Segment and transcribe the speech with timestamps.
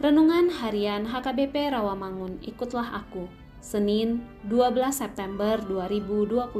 [0.00, 3.28] Renungan Harian HKBP Rawamangun Ikutlah Aku
[3.60, 6.56] Senin 12 September 2022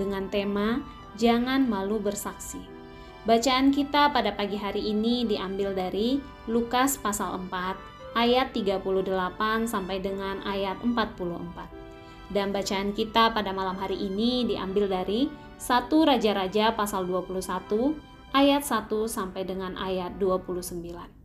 [0.00, 0.80] dengan tema
[1.20, 2.56] Jangan Malu Bersaksi.
[3.28, 6.16] Bacaan kita pada pagi hari ini diambil dari
[6.48, 9.04] Lukas pasal 4 ayat 38
[9.68, 15.28] sampai dengan ayat 44 dan bacaan kita pada malam hari ini diambil dari
[15.60, 17.36] 1 Raja-Raja pasal 21
[18.32, 21.15] ayat 1 sampai dengan ayat 29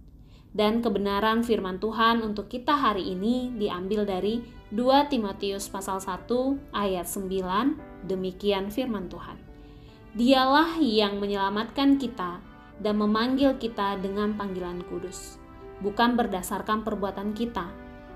[0.51, 6.27] dan kebenaran firman Tuhan untuk kita hari ini diambil dari 2 Timotius pasal 1
[6.75, 9.39] ayat 9 demikian firman Tuhan
[10.11, 12.43] Dialah yang menyelamatkan kita
[12.83, 15.39] dan memanggil kita dengan panggilan kudus
[15.79, 17.71] bukan berdasarkan perbuatan kita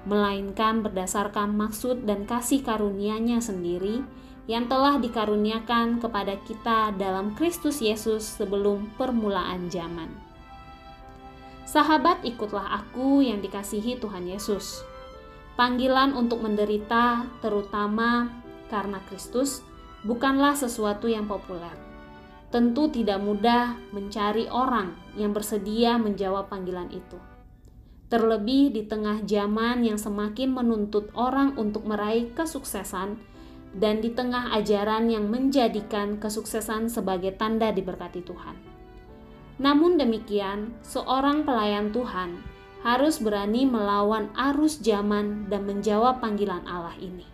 [0.05, 4.05] melainkan berdasarkan maksud dan kasih karunia-Nya sendiri
[4.45, 10.13] yang telah dikaruniakan kepada kita dalam Kristus Yesus sebelum permulaan zaman.
[11.65, 14.85] Sahabat, ikutlah aku yang dikasihi Tuhan Yesus.
[15.57, 18.29] Panggilan untuk menderita, terutama
[18.69, 19.65] karena Kristus,
[20.05, 21.73] bukanlah sesuatu yang populer.
[22.53, 27.17] Tentu tidak mudah mencari orang yang bersedia menjawab panggilan itu.
[28.13, 33.17] Terlebih di tengah zaman yang semakin menuntut orang untuk meraih kesuksesan,
[33.75, 38.74] dan di tengah ajaran yang menjadikan kesuksesan sebagai tanda diberkati Tuhan.
[39.55, 42.43] Namun demikian, seorang pelayan Tuhan
[42.83, 47.25] harus berani melawan arus zaman dan menjawab panggilan Allah ini.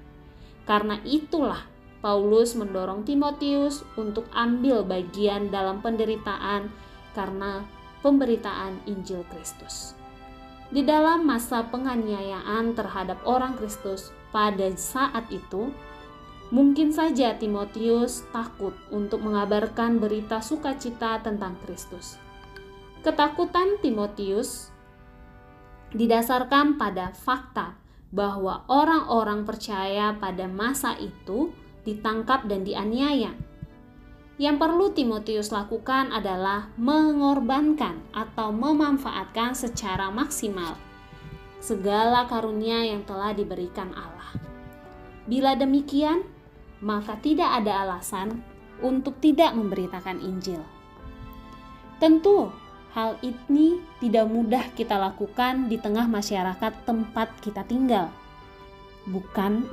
[0.64, 1.66] Karena itulah
[2.00, 6.72] Paulus mendorong Timotius untuk ambil bagian dalam penderitaan
[7.14, 7.62] karena
[8.02, 9.94] pemberitaan Injil Kristus.
[10.72, 15.70] Di dalam masa penganiayaan terhadap orang Kristus pada saat itu,
[16.52, 22.20] Mungkin saja Timotius takut untuk mengabarkan berita sukacita tentang Kristus.
[23.02, 24.68] Ketakutan Timotius
[25.96, 27.80] didasarkan pada fakta
[28.12, 31.56] bahwa orang-orang percaya pada masa itu
[31.88, 33.32] ditangkap dan dianiaya.
[34.36, 40.76] Yang perlu Timotius lakukan adalah mengorbankan atau memanfaatkan secara maksimal
[41.62, 44.34] segala karunia yang telah diberikan Allah.
[45.30, 46.26] Bila demikian,
[46.82, 48.42] maka tidak ada alasan
[48.82, 50.62] untuk tidak memberitakan Injil.
[52.02, 52.50] Tentu,
[52.98, 58.10] hal ini tidak mudah kita lakukan di tengah masyarakat tempat kita tinggal.
[59.06, 59.70] Bukan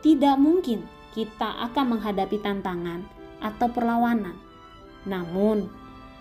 [0.00, 3.02] tidak mungkin kita akan menghadapi tantangan
[3.42, 4.38] atau perlawanan.
[5.02, 5.66] Namun,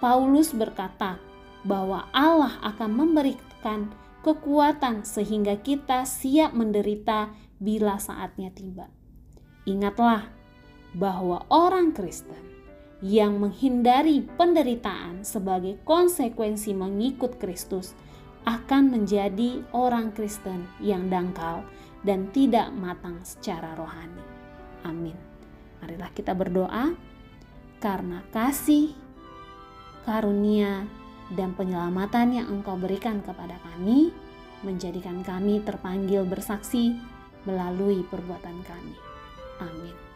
[0.02, 1.22] Paulus berkata
[1.62, 3.94] bahwa Allah akan memberikan
[4.26, 7.30] kekuatan sehingga kita siap menderita
[7.62, 8.90] bila saatnya tiba.
[9.66, 10.28] Ingatlah
[10.98, 12.40] bahwa orang Kristen
[13.02, 17.98] yang menghindari penderitaan sebagai konsekuensi mengikut Kristus
[18.46, 21.66] akan menjadi orang Kristen yang dangkal
[22.02, 24.26] dan tidak matang secara rohani.
[24.86, 25.18] Amin.
[25.82, 26.94] Marilah kita berdoa
[27.82, 28.94] karena kasih,
[30.06, 30.86] karunia,
[31.34, 34.12] dan penyelamatan yang Engkau berikan kepada kami
[34.62, 36.94] menjadikan kami terpanggil bersaksi
[37.50, 39.11] melalui perbuatan kami.
[39.62, 40.11] Amin.